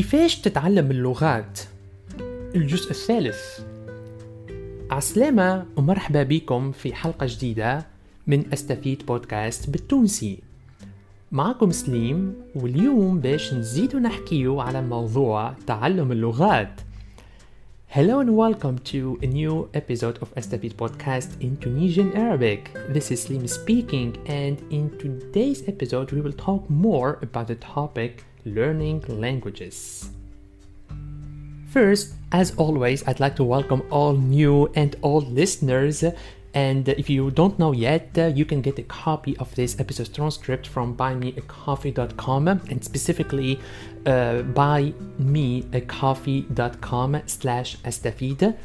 [0.00, 1.60] كيفاش تتعلم اللغات
[2.54, 3.60] الجزء الثالث
[4.90, 7.86] عسلامة ومرحبا بكم في حلقة جديدة
[8.26, 10.38] من أستفيد بودكاست بالتونسي
[11.32, 16.80] معكم سليم واليوم باش نزيدو نحكيو على موضوع تعلم اللغات
[17.96, 22.60] Hello and welcome to a new episode of Estafid podcast in Tunisian Arabic.
[22.94, 28.24] This is Slim speaking, and in today's episode, we will talk more about the topic
[28.44, 30.10] learning languages.
[31.68, 36.02] First, as always, I'd like to welcome all new and old listeners
[36.52, 40.12] and if you don't know yet, uh, you can get a copy of this episode
[40.12, 43.60] transcript from buymeacoffee.com and specifically
[44.04, 48.56] uh, buymeacoffee.com slash astafid.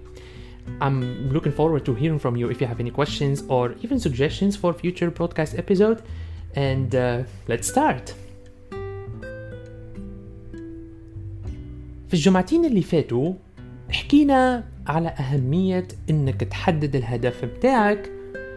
[0.81, 4.56] I'm looking forward to hearing from you if you have any questions or even suggestions
[4.56, 6.03] for future podcast episode.
[6.55, 8.14] And uh, let's start.
[12.09, 13.34] في الجمعتين اللي فاتوا
[13.91, 18.11] حكينا على أهمية إنك تحدد الهدف متاعك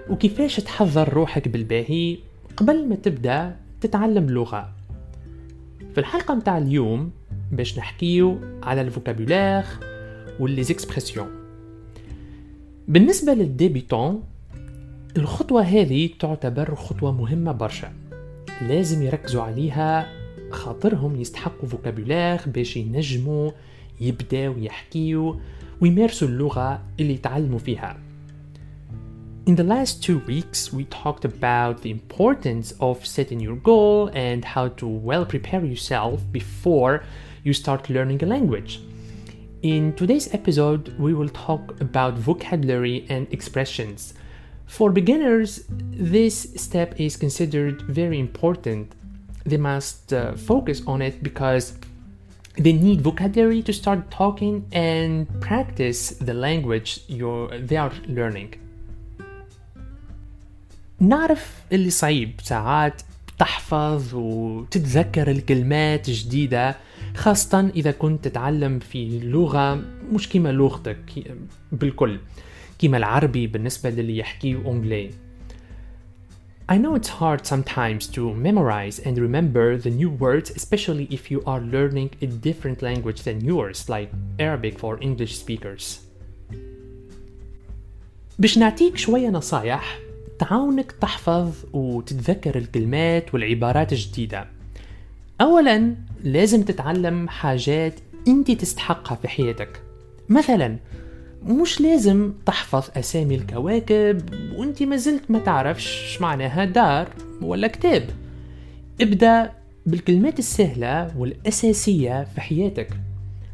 [0.09, 2.17] وكيفاش تحضر روحك بالباهي
[2.57, 4.69] قبل ما تبدأ تتعلم لغة
[5.93, 7.11] في الحلقة متاع اليوم
[7.51, 9.65] باش نحكيو على الفوكابولاغ
[10.39, 11.27] والليزيكسبرسيون
[12.89, 14.23] بالنسبة للديبيتون
[15.17, 17.93] الخطوة هذه تعتبر خطوة مهمة برشا
[18.61, 20.07] لازم يركزوا عليها
[20.51, 23.51] خاطرهم يستحقوا فوكابولاغ باش ينجموا
[24.01, 25.39] يبداو يحكيو
[25.81, 27.97] ويمارسوا اللغة اللي تعلموا فيها
[29.49, 34.45] In the last two weeks, we talked about the importance of setting your goal and
[34.45, 37.03] how to well prepare yourself before
[37.43, 38.79] you start learning a language.
[39.62, 44.14] In today's episode, we will talk about vocabulary and expressions.
[44.66, 48.94] For beginners, this step is considered very important
[49.44, 51.74] they must uh, focus on it because
[52.56, 58.54] they need vocabulary to start talking and practice the language you're, they are learning
[61.00, 63.02] نعرف اللي صعيب ساعات
[63.38, 66.76] تحفظ وتتذكر الكلمات جديدة
[67.15, 69.83] خاصة إذا كنت تتعلم في لغة
[70.13, 71.35] مش كيما لغتك
[71.71, 72.19] بالكل
[72.79, 75.09] كيما العربي بالنسبة للي يحكيو أنجلي
[76.71, 81.41] I know it's hard sometimes to memorize and remember the new words, especially if you
[81.51, 85.99] are learning a different language than yours, like Arabic for English speakers.
[88.39, 89.99] باش نعطيك شوية نصايح
[90.39, 94.47] تعاونك تحفظ وتتذكر الكلمات والعبارات الجديدة
[95.41, 97.93] أولا لازم تتعلم حاجات
[98.27, 99.81] انت تستحقها في حياتك.
[100.29, 100.77] مثلا
[101.43, 104.21] مش لازم تحفظ أسامي الكواكب
[104.55, 107.09] وانت ما زلت ما تعرفش معناها دار
[107.41, 108.09] ولا كتاب.
[109.01, 109.51] ابدأ
[109.85, 112.89] بالكلمات السهلة والأساسية في حياتك.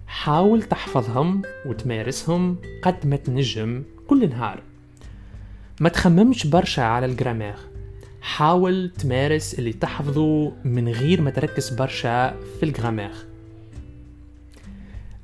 [0.07, 4.61] حاول تحفظهم وتمارسهم قد ما تنجم كل نهار.
[5.79, 7.55] ما تخممش برشا على الجرامير.
[8.24, 13.10] حاول تمارس اللي تحفظه من غير ما تركز برشا في الجرامير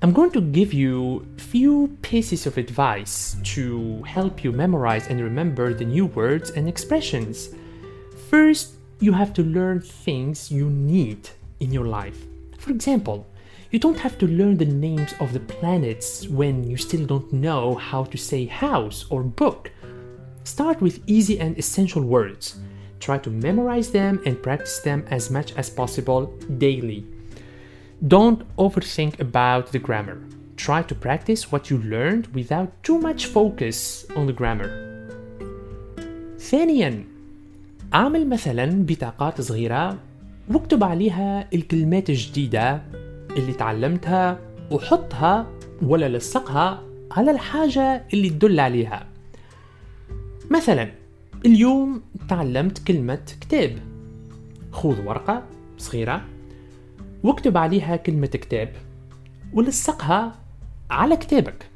[0.02, 5.72] I'm going to give you few pieces of advice to help you memorize and remember
[5.72, 7.48] the new words and expressions.
[8.30, 11.30] First, you have to learn things you need
[11.60, 12.18] in your life.
[12.58, 13.26] For example,
[13.70, 17.74] you don't have to learn the names of the planets when you still don't know
[17.74, 19.72] how to say house or book.
[20.44, 22.60] Start with easy and essential words.
[23.01, 26.21] Try to memorize them and practice them as much as possible
[26.65, 27.03] daily.
[28.07, 30.17] Don't overthink about the grammar.
[30.55, 34.69] Try to practice what you learned without too much focus on the grammar.
[36.39, 37.03] ثانيا
[37.93, 39.97] اعمل مثلا بطاقات صغيرة
[40.49, 42.81] واكتب عليها الكلمات الجديدة
[43.37, 44.39] اللي تعلمتها
[44.71, 45.47] وحطها
[45.81, 49.07] ولا لصقها على الحاجة اللي تدل عليها
[50.49, 51.00] مثلا
[51.45, 53.77] اليوم تعلمت كلمة كتاب.
[54.71, 55.43] خذ ورقة
[55.77, 56.25] صغيرة
[57.23, 58.73] واكتب عليها كلمة كتاب
[59.53, 60.39] ولصقها
[60.91, 61.69] على كتابك.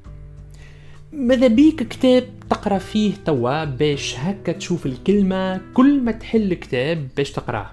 [1.12, 7.32] ماذا بيك كتاب تقرأ فيه توا باش هكا تشوف الكلمة كل ما تحل كتاب باش
[7.32, 7.72] تقرأه؟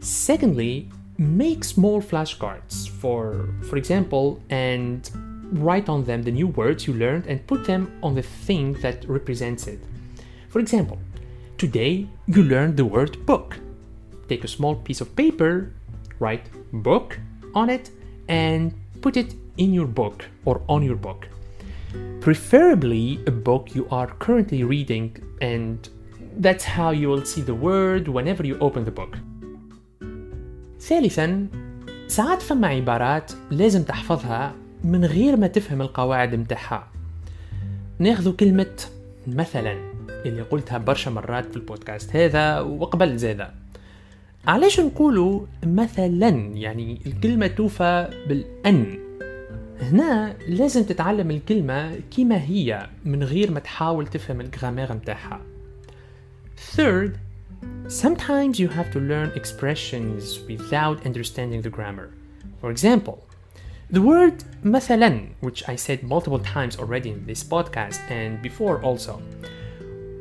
[0.00, 0.88] Secondly,
[1.18, 3.22] make small flashcards for
[3.68, 5.10] for example and
[5.66, 8.98] write on them the new words you learned and put them on the thing that
[9.08, 9.91] represents it.
[10.51, 10.97] For example,
[11.57, 13.59] today you learned the word book.
[14.29, 15.71] Take a small piece of paper,
[16.19, 17.19] write book
[17.53, 17.89] on it,
[18.27, 21.27] and put it in your book or on your book.
[22.21, 25.87] Preferably a book you are currently reading, and
[26.37, 29.17] that's how you will see the word whenever you open the book.
[30.79, 31.47] ثالثا
[32.07, 36.87] ساعات فما عبارات لازم تحفظها من غير ما تفهم القواعد متاعها
[37.99, 38.85] ناخذ كلمة
[39.27, 39.77] مثلا
[40.26, 43.54] اللي قلتها برشا مرات في البودكاست هذا وقبل زادا
[44.46, 48.98] علاش نقولوا مثلا يعني الكلمة توفى بالأن
[49.80, 55.40] هنا لازم تتعلم الكلمة كما هي من غير ما تحاول تفهم الجرامير متاعها
[56.76, 57.18] Third,
[57.88, 62.08] sometimes you have to learn expressions without understanding the grammar.
[62.60, 63.18] For example,
[63.90, 69.20] the word مثلا, which I said multiple times already in this podcast and before also.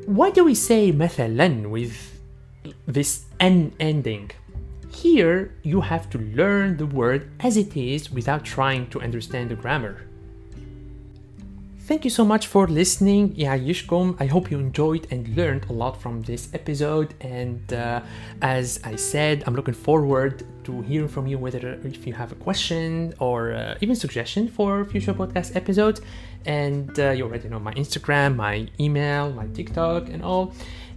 [0.06, 2.20] Why do we say مثلا with
[2.86, 4.30] this n ending?
[4.90, 9.56] Here, you have to learn the word as it is without trying to understand the
[9.56, 10.06] grammar.
[11.87, 13.33] Thank you so much for listening.
[13.35, 14.15] Yeah, Yishkom.
[14.19, 17.13] I hope you enjoyed and learned a lot from this episode.
[17.19, 18.01] And uh,
[18.41, 22.35] as I said, I'm looking forward to hearing from you whether if you have a
[22.35, 26.01] question or uh, even suggestion for future podcast episodes.
[26.45, 30.53] And uh, you already know my Instagram, my email, my TikTok, and all.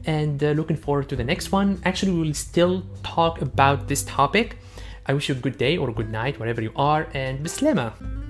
[0.07, 1.81] And uh, looking forward to the next one.
[1.85, 4.59] Actually, we will still talk about this topic.
[5.07, 8.24] I wish you a good day or a good night, wherever you are, and bislema.